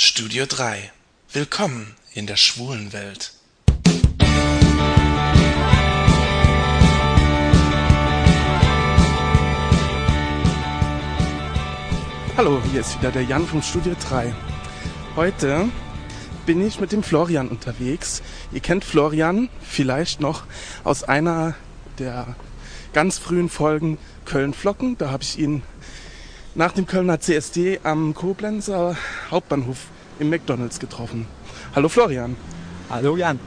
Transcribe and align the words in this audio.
Studio 0.00 0.46
3. 0.46 0.92
Willkommen 1.32 1.96
in 2.14 2.28
der 2.28 2.36
schwulen 2.36 2.92
Welt. 2.92 3.32
Hallo, 12.36 12.62
hier 12.70 12.80
ist 12.80 12.96
wieder 12.96 13.10
der 13.10 13.24
Jan 13.24 13.44
vom 13.44 13.60
Studio 13.60 13.96
3. 13.98 14.32
Heute 15.16 15.68
bin 16.46 16.64
ich 16.64 16.78
mit 16.78 16.92
dem 16.92 17.02
Florian 17.02 17.48
unterwegs. 17.48 18.22
Ihr 18.52 18.60
kennt 18.60 18.84
Florian 18.84 19.48
vielleicht 19.60 20.20
noch 20.20 20.44
aus 20.84 21.02
einer 21.02 21.56
der 21.98 22.36
ganz 22.92 23.18
frühen 23.18 23.48
Folgen 23.48 23.98
Köln 24.24 24.54
Flocken. 24.54 24.96
Da 24.96 25.10
habe 25.10 25.24
ich 25.24 25.40
ihn 25.40 25.64
nach 26.58 26.72
dem 26.72 26.86
Kölner 26.86 27.20
CSD 27.20 27.78
am 27.84 28.14
Koblenzer 28.14 28.96
Hauptbahnhof 29.30 29.86
im 30.18 30.28
McDonalds 30.28 30.80
getroffen. 30.80 31.28
Hallo 31.72 31.88
Florian. 31.88 32.34
Hallo 32.90 33.16
Jan. 33.16 33.38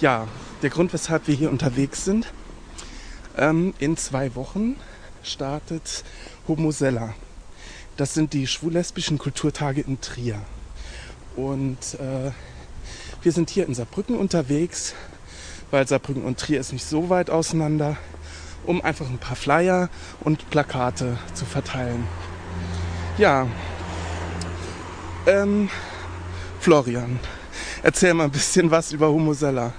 Ja, 0.00 0.28
der 0.62 0.70
Grund, 0.70 0.92
weshalb 0.92 1.26
wir 1.26 1.34
hier 1.34 1.50
unterwegs 1.50 2.04
sind. 2.04 2.32
Ähm, 3.36 3.74
in 3.80 3.96
zwei 3.96 4.36
Wochen 4.36 4.76
startet 5.24 6.04
Homosella. 6.46 7.14
Das 7.96 8.14
sind 8.14 8.34
die 8.34 8.46
schwul-lesbischen 8.46 9.18
Kulturtage 9.18 9.80
in 9.80 10.00
Trier. 10.00 10.40
Und 11.34 11.94
äh, 11.94 12.30
wir 13.22 13.32
sind 13.32 13.50
hier 13.50 13.66
in 13.66 13.74
Saarbrücken 13.74 14.16
unterwegs, 14.16 14.94
weil 15.72 15.88
Saarbrücken 15.88 16.22
und 16.22 16.38
Trier 16.38 16.60
ist 16.60 16.72
nicht 16.72 16.86
so 16.86 17.08
weit 17.08 17.30
auseinander, 17.30 17.96
um 18.66 18.82
einfach 18.82 19.08
ein 19.08 19.18
paar 19.18 19.36
Flyer 19.36 19.88
und 20.20 20.48
Plakate 20.50 21.18
zu 21.34 21.44
verteilen. 21.44 22.06
Ja, 23.18 23.46
ähm, 25.26 25.68
Florian, 26.60 27.18
erzähl 27.82 28.14
mal 28.14 28.24
ein 28.24 28.30
bisschen 28.30 28.70
was 28.70 28.92
über 28.92 29.08
Homosella. 29.08 29.72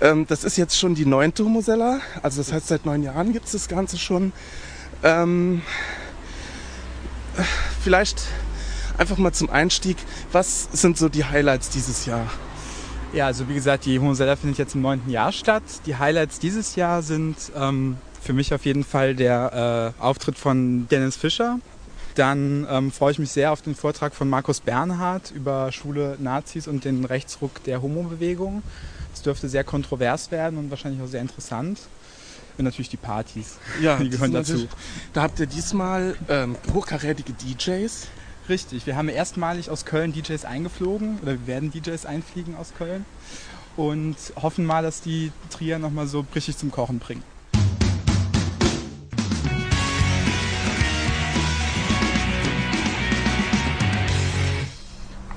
Ähm, 0.00 0.26
das 0.28 0.44
ist 0.44 0.56
jetzt 0.56 0.78
schon 0.78 0.94
die 0.94 1.06
neunte 1.06 1.44
Homosella, 1.44 2.00
also 2.22 2.40
das 2.40 2.52
heißt 2.52 2.68
seit 2.68 2.86
neun 2.86 3.02
Jahren 3.02 3.32
gibt 3.32 3.46
es 3.46 3.52
das 3.52 3.68
Ganze 3.68 3.98
schon. 3.98 4.32
Ähm, 5.02 5.62
vielleicht 7.82 8.22
einfach 8.96 9.18
mal 9.18 9.32
zum 9.32 9.50
Einstieg, 9.50 9.96
was 10.32 10.68
sind 10.72 10.98
so 10.98 11.08
die 11.08 11.24
Highlights 11.24 11.70
dieses 11.70 12.06
Jahr? 12.06 12.26
Ja, 13.12 13.26
also 13.26 13.48
wie 13.48 13.54
gesagt, 13.54 13.86
die 13.86 13.98
Homosella 13.98 14.36
findet 14.36 14.58
jetzt 14.58 14.74
im 14.74 14.82
neunten 14.82 15.10
Jahr 15.10 15.32
statt. 15.32 15.62
Die 15.86 15.96
Highlights 15.96 16.40
dieses 16.40 16.76
Jahr 16.76 17.02
sind 17.02 17.36
ähm, 17.56 17.96
für 18.28 18.34
mich 18.34 18.52
auf 18.52 18.66
jeden 18.66 18.84
Fall 18.84 19.14
der 19.14 19.94
äh, 19.98 20.02
Auftritt 20.02 20.36
von 20.36 20.86
Dennis 20.88 21.16
Fischer. 21.16 21.60
Dann 22.14 22.66
ähm, 22.68 22.92
freue 22.92 23.12
ich 23.12 23.18
mich 23.18 23.30
sehr 23.30 23.52
auf 23.52 23.62
den 23.62 23.74
Vortrag 23.74 24.14
von 24.14 24.28
Markus 24.28 24.60
Bernhard 24.60 25.30
über 25.30 25.72
schwule 25.72 26.18
Nazis 26.20 26.68
und 26.68 26.84
den 26.84 27.06
Rechtsruck 27.06 27.64
der 27.64 27.80
Homo-Bewegung. 27.80 28.62
Es 29.14 29.22
dürfte 29.22 29.48
sehr 29.48 29.64
kontrovers 29.64 30.30
werden 30.30 30.58
und 30.58 30.68
wahrscheinlich 30.68 31.00
auch 31.00 31.06
sehr 31.06 31.22
interessant. 31.22 31.80
Und 32.58 32.66
natürlich 32.66 32.90
die 32.90 32.98
Partys. 32.98 33.56
Ja, 33.80 33.96
die 34.02 34.10
gehören 34.10 34.32
dazu. 34.32 34.68
Da 35.14 35.22
habt 35.22 35.40
ihr 35.40 35.46
diesmal 35.46 36.14
ähm, 36.28 36.54
hochkarätige 36.74 37.32
DJs. 37.32 38.08
Richtig, 38.50 38.84
wir 38.84 38.94
haben 38.96 39.08
erstmalig 39.08 39.70
aus 39.70 39.86
Köln 39.86 40.12
DJs 40.12 40.44
eingeflogen 40.44 41.18
oder 41.22 41.32
wir 41.32 41.46
werden 41.46 41.70
DJs 41.70 42.04
einfliegen 42.04 42.56
aus 42.56 42.74
Köln 42.76 43.06
und 43.78 44.16
hoffen 44.36 44.66
mal, 44.66 44.82
dass 44.82 45.00
die 45.00 45.32
Trier 45.48 45.78
nochmal 45.78 46.06
so 46.06 46.26
richtig 46.34 46.58
zum 46.58 46.70
Kochen 46.70 46.98
bringen. 46.98 47.22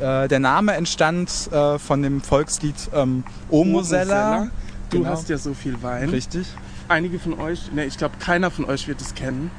Äh, 0.02 0.27
der 0.27 0.39
Name 0.39 0.73
entstand 0.73 1.30
äh, 1.52 1.77
von 1.80 2.02
dem 2.02 2.21
Volkslied 2.21 2.75
ähm, 2.94 3.23
O 3.49 3.63
Mosella. 3.63 4.47
Du 4.89 4.97
Genau. 4.99 5.09
hast 5.11 5.30
ja 5.30 5.38
so 5.38 5.53
viel 5.53 5.81
Wein. 5.83 6.09
Richtig. 6.09 6.47
Einige 6.89 7.17
von 7.19 7.39
euch, 7.39 7.71
ne, 7.71 7.86
ich 7.86 7.98
glaube 7.98 8.15
keiner 8.20 8.52
von 8.52 8.65
euch 8.65 8.87
wird 8.87 8.99
es 8.99 9.14
kennen. 9.15 9.49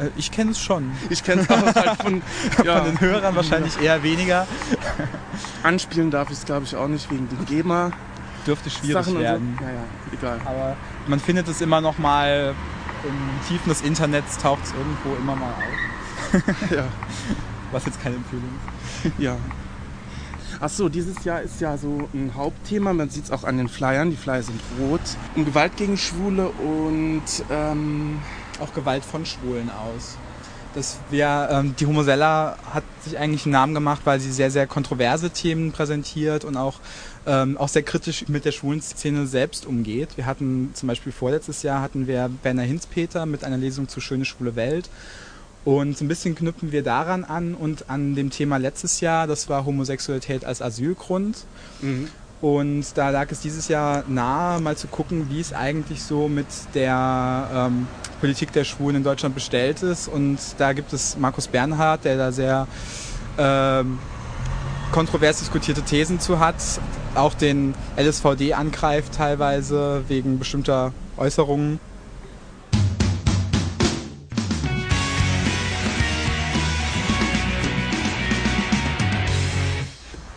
Äh, 0.00 0.08
ich 0.16 0.30
kenne 0.30 0.50
es 0.50 0.58
schon. 0.60 0.90
Ich 1.10 1.22
kenne 1.24 1.42
es 1.42 1.48
auch 1.50 1.62
halt 1.74 2.02
von, 2.02 2.22
ja, 2.64 2.76
Von 2.82 2.86
den 2.86 3.00
Hörern 3.00 3.34
wahrscheinlich 3.36 3.80
eher 3.80 4.02
weniger. 4.02 4.46
anspielen 5.62 6.10
darf 6.10 6.28
ich 6.30 6.38
es 6.38 6.44
glaube 6.44 6.64
ich 6.64 6.76
auch 6.76 6.88
nicht 6.88 7.10
wegen 7.10 7.28
den 7.28 7.44
GEMA 7.46 7.92
Dürfte 8.46 8.70
schwierig 8.70 9.04
Sachen 9.04 9.18
werden. 9.20 9.56
so. 9.58 9.64
Ja, 9.64 9.70
ja, 9.70 9.80
egal. 10.12 10.40
Aber 10.44 10.76
man 11.06 11.20
findet 11.20 11.48
es 11.48 11.60
immer 11.60 11.80
noch 11.80 11.98
mal 11.98 12.54
im 13.04 13.46
Tiefen 13.48 13.68
des 13.68 13.80
Internets 13.82 14.38
taucht 14.38 14.64
es 14.64 14.72
irgendwo 14.72 15.14
immer 15.20 15.36
mal 15.36 15.50
auf. 15.52 16.42
Ja, 16.70 16.84
Was 17.72 17.86
jetzt 17.86 18.02
keine 18.02 18.16
Empfehlung 18.16 18.44
ist. 19.04 19.12
ja. 19.18 19.36
Ach 20.60 20.68
so, 20.68 20.88
dieses 20.88 21.22
Jahr 21.24 21.40
ist 21.40 21.60
ja 21.60 21.78
so 21.78 22.08
ein 22.12 22.32
Hauptthema, 22.34 22.92
man 22.92 23.10
sieht 23.10 23.26
es 23.26 23.30
auch 23.30 23.44
an 23.44 23.58
den 23.58 23.68
Flyern, 23.68 24.10
die 24.10 24.16
Flyer 24.16 24.42
sind 24.42 24.60
rot, 24.80 25.00
um 25.36 25.44
Gewalt 25.44 25.76
gegen 25.76 25.96
Schwule 25.96 26.48
und 26.48 27.22
ähm, 27.48 28.18
Auch 28.58 28.74
Gewalt 28.74 29.04
von 29.04 29.24
Schwulen 29.24 29.70
aus. 29.70 30.16
Das 30.74 30.98
wär, 31.10 31.48
ähm, 31.52 31.76
die 31.78 31.86
Homosella 31.86 32.58
hat 32.74 32.82
sich 33.04 33.16
eigentlich 33.16 33.46
einen 33.46 33.52
Namen 33.52 33.72
gemacht, 33.72 34.00
weil 34.04 34.18
sie 34.18 34.32
sehr, 34.32 34.50
sehr 34.50 34.66
kontroverse 34.66 35.30
Themen 35.30 35.70
präsentiert 35.70 36.44
und 36.44 36.56
auch, 36.56 36.80
ähm, 37.24 37.56
auch 37.56 37.68
sehr 37.68 37.84
kritisch 37.84 38.28
mit 38.28 38.44
der 38.44 38.52
schwulen 38.52 38.82
Szene 38.82 39.28
selbst 39.28 39.64
umgeht. 39.64 40.16
Wir 40.16 40.26
hatten 40.26 40.70
zum 40.74 40.88
Beispiel 40.88 41.12
vorletztes 41.12 41.62
Jahr 41.62 41.80
hatten 41.80 42.08
wir 42.08 42.30
Werner 42.42 42.62
Hinzpeter 42.62 43.26
mit 43.26 43.44
einer 43.44 43.58
Lesung 43.58 43.88
zu 43.88 44.00
Schöne 44.00 44.24
Schwule 44.24 44.56
Welt. 44.56 44.90
Und 45.64 46.00
ein 46.00 46.08
bisschen 46.08 46.34
knüpfen 46.34 46.72
wir 46.72 46.82
daran 46.82 47.24
an 47.24 47.54
und 47.54 47.90
an 47.90 48.14
dem 48.14 48.30
Thema 48.30 48.56
letztes 48.56 49.00
Jahr, 49.00 49.26
das 49.26 49.48
war 49.48 49.66
Homosexualität 49.66 50.44
als 50.44 50.62
Asylgrund. 50.62 51.44
mhm. 51.80 52.08
Und 52.40 52.96
da 52.96 53.10
lag 53.10 53.32
es 53.32 53.40
dieses 53.40 53.66
Jahr 53.66 54.04
nahe, 54.06 54.60
mal 54.60 54.76
zu 54.76 54.86
gucken, 54.86 55.28
wie 55.28 55.40
es 55.40 55.52
eigentlich 55.52 56.02
so 56.04 56.28
mit 56.28 56.46
der 56.72 57.50
ähm, 57.52 57.88
Politik 58.20 58.52
der 58.52 58.62
Schwulen 58.62 58.96
in 58.96 59.02
Deutschland 59.02 59.34
bestellt 59.34 59.82
ist. 59.82 60.06
Und 60.06 60.38
da 60.56 60.72
gibt 60.72 60.92
es 60.92 61.16
Markus 61.16 61.48
Bernhard, 61.48 62.04
der 62.04 62.16
da 62.16 62.30
sehr 62.30 62.68
ähm, 63.38 63.98
kontrovers 64.92 65.40
diskutierte 65.40 65.82
Thesen 65.82 66.20
zu 66.20 66.38
hat, 66.38 66.56
auch 67.14 67.34
den 67.34 67.74
LSVD 67.96 68.54
angreift 68.54 69.14
teilweise 69.14 70.04
wegen 70.08 70.38
bestimmter 70.38 70.92
Äußerungen. 71.16 71.80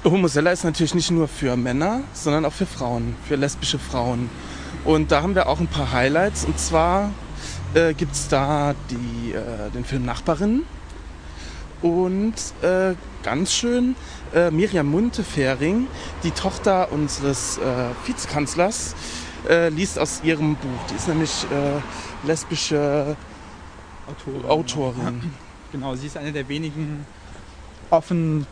Homosella 0.03 0.51
ist 0.51 0.63
natürlich 0.63 0.95
nicht 0.95 1.12
nur 1.12 1.28
für 1.28 1.56
Männer, 1.56 2.01
sondern 2.13 2.45
auch 2.45 2.53
für 2.53 2.66
Frauen, 2.66 3.16
für 3.28 3.35
lesbische 3.35 3.78
Frauen. 3.78 4.31
Und 4.84 5.12
da 5.12 5.22
haben 5.22 5.35
wir 5.35 5.47
auch 5.47 5.59
ein 5.59 5.67
paar 5.67 5.91
Highlights. 5.91 6.44
Und 6.45 6.57
zwar 6.57 7.12
äh, 7.75 7.94
gibt 7.94 8.13
es 8.13 8.28
da 8.28 8.73
die, 8.90 9.34
äh, 9.34 9.69
den 9.69 9.85
Film 9.85 10.03
Nachbarin. 10.03 10.63
Und 11.84 12.34
äh, 12.63 12.95
ganz 13.22 13.53
schön, 13.53 13.95
äh, 14.34 14.50
Miriam 14.50 14.88
Muntefering, 14.88 15.88
die 16.23 16.31
Tochter 16.31 16.91
unseres 16.91 17.59
äh, 17.59 17.61
Vizekanzlers, 18.07 18.95
äh, 19.47 19.69
liest 19.69 20.00
aus 20.00 20.22
ihrem 20.23 20.56
Buch. 20.56 20.79
Die 20.90 20.95
ist 20.95 21.07
nämlich 21.07 21.45
äh, 21.51 22.28
lesbische 22.28 23.16
Autorin. 24.07 24.50
Autorin. 24.50 25.31
Genau, 25.72 25.95
sie 25.95 26.07
ist 26.07 26.17
eine 26.17 26.31
der 26.31 26.50
wenigen 26.50 27.06
offen 27.91 28.47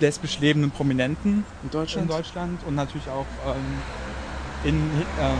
lesbisch 0.00 0.38
lebenden 0.40 0.70
Prominenten 0.70 1.44
In 1.62 1.70
Deutschland? 1.70 2.10
in 2.10 2.16
Deutschland 2.16 2.60
und 2.66 2.74
natürlich 2.74 3.08
auch 3.08 3.26
ähm, 3.46 3.78
in, 4.64 4.74
ähm, 5.20 5.36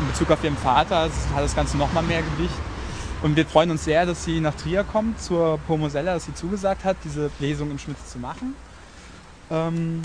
in 0.00 0.06
Bezug 0.08 0.30
auf 0.30 0.42
ihren 0.42 0.56
Vater 0.56 1.10
hat 1.34 1.42
das 1.42 1.54
Ganze 1.54 1.76
nochmal 1.76 2.02
mehr 2.02 2.22
Gewicht. 2.22 2.54
Und 3.22 3.36
wir 3.36 3.46
freuen 3.46 3.70
uns 3.70 3.84
sehr, 3.84 4.04
dass 4.04 4.24
sie 4.24 4.40
nach 4.40 4.54
Trier 4.54 4.82
kommt, 4.82 5.20
zur 5.22 5.58
Pomosella, 5.68 6.14
dass 6.14 6.24
sie 6.24 6.34
zugesagt 6.34 6.84
hat, 6.84 6.96
diese 7.04 7.30
Lesung 7.38 7.70
im 7.70 7.78
Schmitz 7.78 8.10
zu 8.10 8.18
machen. 8.18 8.56
Ähm, 9.48 10.02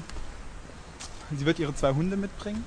sie 1.35 1.45
wird 1.45 1.57
ihre 1.57 1.73
zwei 1.73 1.93
Hunde 1.93 2.15
mitbringen. 2.15 2.63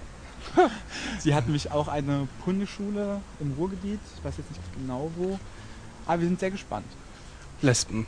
sie 1.20 1.35
hat 1.35 1.44
nämlich 1.44 1.70
auch 1.70 1.87
eine 1.87 2.26
Hundeschule 2.44 3.20
im 3.38 3.53
Ruhrgebiet, 3.53 4.00
ich 4.17 4.25
weiß 4.25 4.38
jetzt 4.38 4.50
nicht 4.50 4.62
genau 4.75 5.11
wo, 5.17 5.38
aber 6.06 6.20
wir 6.20 6.29
sind 6.29 6.41
sehr 6.41 6.50
gespannt. 6.50 6.87
Lesben. 7.62 8.06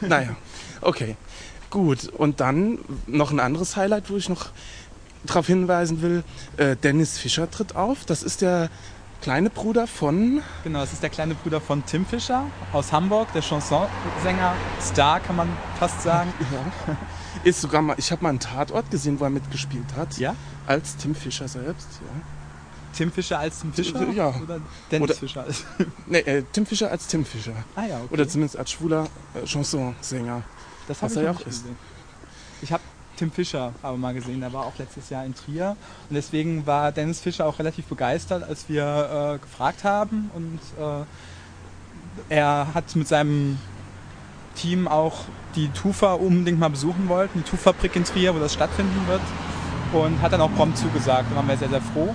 Naja, 0.00 0.34
okay. 0.80 1.16
Gut, 1.74 2.06
und 2.06 2.38
dann 2.38 2.78
noch 3.08 3.32
ein 3.32 3.40
anderes 3.40 3.74
Highlight, 3.74 4.08
wo 4.08 4.16
ich 4.16 4.28
noch 4.28 4.50
darauf 5.24 5.48
hinweisen 5.48 6.02
will. 6.02 6.22
Äh, 6.56 6.76
Dennis 6.76 7.18
Fischer 7.18 7.50
tritt 7.50 7.74
auf. 7.74 8.04
Das 8.04 8.22
ist 8.22 8.42
der 8.42 8.70
kleine 9.22 9.50
Bruder 9.50 9.88
von... 9.88 10.40
Genau, 10.62 10.78
das 10.82 10.92
ist 10.92 11.02
der 11.02 11.10
kleine 11.10 11.34
Bruder 11.34 11.60
von 11.60 11.84
Tim 11.84 12.06
Fischer 12.06 12.44
aus 12.72 12.92
Hamburg, 12.92 13.32
der 13.32 13.42
Chansonsänger, 13.42 14.54
Star 14.80 15.18
kann 15.18 15.34
man 15.34 15.48
fast 15.80 16.00
sagen. 16.02 16.32
Ja, 16.86 16.96
ist 17.42 17.60
sogar 17.60 17.82
mal, 17.82 17.96
ich 17.98 18.12
habe 18.12 18.22
mal 18.22 18.28
einen 18.28 18.38
Tatort 18.38 18.88
gesehen, 18.92 19.18
wo 19.18 19.24
er 19.24 19.30
mitgespielt 19.30 19.96
hat. 19.96 20.16
Ja? 20.18 20.36
Als 20.68 20.96
Tim 20.96 21.16
Fischer 21.16 21.48
selbst. 21.48 21.88
Ja. 22.00 22.22
Tim 22.96 23.10
Fischer 23.10 23.40
als 23.40 23.58
Tim 23.60 23.72
Fischer? 23.72 24.08
Ja. 24.10 24.28
Oder 24.40 24.60
Dennis 24.92 25.10
Oder- 25.10 25.18
Fischer 25.18 25.42
als. 25.42 25.64
Nee, 26.06 26.20
äh, 26.20 26.44
Tim 26.52 26.66
Fischer 26.66 26.92
als 26.92 27.08
Tim 27.08 27.24
Fischer. 27.24 27.52
Ah 27.74 27.86
ja, 27.86 27.96
okay. 27.96 28.14
Oder 28.14 28.28
zumindest 28.28 28.56
als 28.56 28.70
schwuler 28.70 29.08
äh, 29.34 29.44
Chansonsänger. 29.44 30.44
Das 30.88 31.02
habe 31.02 31.12
ich 31.12 31.20
ja 31.20 31.30
auch 31.30 31.40
ist. 31.40 31.62
gesehen. 31.62 31.76
Ich 32.62 32.72
habe 32.72 32.82
Tim 33.16 33.30
Fischer 33.30 33.72
aber 33.82 33.96
mal 33.96 34.14
gesehen, 34.14 34.40
der 34.40 34.52
war 34.52 34.66
auch 34.66 34.76
letztes 34.78 35.10
Jahr 35.10 35.24
in 35.24 35.34
Trier. 35.34 35.76
Und 36.08 36.14
deswegen 36.14 36.66
war 36.66 36.92
Dennis 36.92 37.20
Fischer 37.20 37.46
auch 37.46 37.58
relativ 37.58 37.86
begeistert, 37.86 38.42
als 38.42 38.68
wir 38.68 39.34
äh, 39.34 39.38
gefragt 39.38 39.84
haben. 39.84 40.30
Und 40.34 40.58
äh, 40.78 41.04
er 42.28 42.68
hat 42.74 42.94
mit 42.96 43.06
seinem 43.06 43.58
Team 44.56 44.88
auch 44.88 45.24
die 45.54 45.68
TUFA 45.68 46.14
unbedingt 46.14 46.58
mal 46.58 46.70
besuchen 46.70 47.08
wollten, 47.08 47.42
die 47.44 47.50
TUF-Fabrik 47.50 47.96
in 47.96 48.04
Trier, 48.04 48.34
wo 48.34 48.38
das 48.38 48.54
stattfinden 48.54 49.06
wird. 49.06 49.22
Und 49.92 50.20
hat 50.20 50.32
dann 50.32 50.40
auch 50.40 50.52
prompt 50.54 50.78
zugesagt. 50.78 51.30
Da 51.30 51.36
waren 51.36 51.46
wir 51.46 51.56
sehr, 51.56 51.68
sehr 51.68 51.80
froh. 51.80 52.14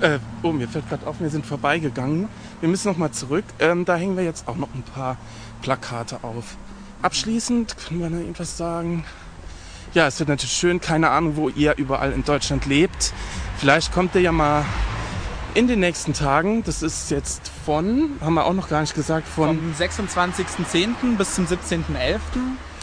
Äh, 0.00 0.18
oh, 0.42 0.50
mir 0.50 0.66
fällt 0.66 0.88
gerade 0.88 1.06
auf, 1.06 1.20
wir 1.20 1.30
sind 1.30 1.46
vorbeigegangen. 1.46 2.28
Wir 2.60 2.68
müssen 2.68 2.88
noch 2.88 2.96
mal 2.96 3.12
zurück. 3.12 3.44
Ähm, 3.60 3.84
da 3.84 3.94
hängen 3.96 4.16
wir 4.16 4.24
jetzt 4.24 4.48
auch 4.48 4.56
noch 4.56 4.74
ein 4.74 4.82
paar 4.82 5.16
Plakate 5.62 6.24
auf. 6.24 6.56
Abschließend 7.04 7.76
können 7.76 8.00
wir 8.00 8.08
noch 8.08 8.18
irgendwas 8.18 8.56
sagen. 8.56 9.04
Ja, 9.92 10.06
es 10.06 10.18
wird 10.18 10.30
natürlich 10.30 10.54
schön. 10.54 10.80
Keine 10.80 11.10
Ahnung, 11.10 11.36
wo 11.36 11.50
ihr 11.50 11.76
überall 11.76 12.12
in 12.12 12.24
Deutschland 12.24 12.64
lebt. 12.64 13.12
Vielleicht 13.58 13.92
kommt 13.92 14.14
ihr 14.14 14.22
ja 14.22 14.32
mal 14.32 14.64
in 15.52 15.68
den 15.68 15.80
nächsten 15.80 16.14
Tagen. 16.14 16.64
Das 16.64 16.82
ist 16.82 17.10
jetzt 17.10 17.50
von, 17.66 18.12
haben 18.22 18.32
wir 18.34 18.46
auch 18.46 18.54
noch 18.54 18.70
gar 18.70 18.80
nicht 18.80 18.94
gesagt, 18.94 19.28
von. 19.28 19.58
Vom 19.58 19.72
26.10. 19.78 21.16
bis 21.18 21.34
zum 21.34 21.44
17.11. 21.44 22.18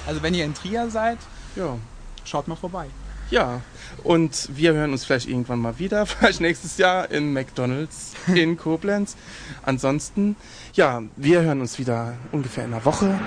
Also 0.06 0.22
wenn 0.22 0.36
ihr 0.36 0.46
in 0.46 0.54
Trier 0.54 0.88
seid, 0.92 1.18
Ja. 1.56 1.78
schaut 2.24 2.48
mal 2.48 2.56
vorbei. 2.56 2.86
Ja, 3.32 3.62
und 4.04 4.50
wir 4.58 4.74
hören 4.74 4.92
uns 4.92 5.06
vielleicht 5.06 5.30
irgendwann 5.30 5.60
mal 5.60 5.80
wieder, 5.80 6.06
vielleicht 6.06 6.42
nächstes 6.42 6.78
Jahr 6.78 7.10
in 7.10 7.32
McDonalds 7.32 8.12
in 8.28 8.58
Koblenz. 8.58 9.16
Ansonsten, 9.64 10.36
ja, 10.74 11.02
wir 11.16 11.42
hören 11.42 11.62
uns 11.62 11.80
wieder 11.80 12.18
ungefähr 12.34 12.66
in 12.66 12.74
einer 12.74 12.84
Woche. 12.84 13.18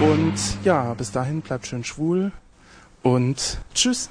Und 0.00 0.34
ja, 0.64 0.92
bis 0.92 1.12
dahin 1.12 1.40
bleibt 1.40 1.66
schön 1.66 1.82
schwul 1.82 2.30
und 3.02 3.58
tschüss. 3.74 4.10